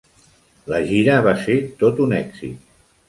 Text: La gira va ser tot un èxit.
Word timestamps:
La 0.71 0.79
gira 0.87 1.19
va 1.27 1.35
ser 1.43 1.59
tot 1.85 2.01
un 2.07 2.17
èxit. 2.23 2.69